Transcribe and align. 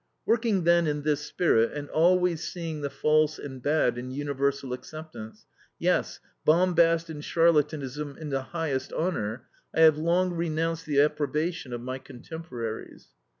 Working 0.25 0.63
then 0.63 0.87
in 0.87 1.03
this 1.03 1.21
spirit, 1.21 1.73
and 1.73 1.87
always 1.89 2.43
seeing 2.43 2.81
the 2.81 2.89
false 2.89 3.37
and 3.37 3.61
bad 3.61 3.99
in 3.99 4.09
universal 4.09 4.73
acceptance, 4.73 5.45
yea, 5.77 6.01
bombast(3) 6.43 7.09
and 7.09 7.21
charlatanism(4) 7.23 8.17
in 8.17 8.29
the 8.31 8.41
highest 8.41 8.91
honour, 8.93 9.43
I 9.75 9.81
have 9.81 9.99
long 9.99 10.31
renounced 10.33 10.87
the 10.87 11.01
approbation 11.01 11.71
of 11.71 11.81
my 11.81 11.99
contemporaries. 11.99 13.09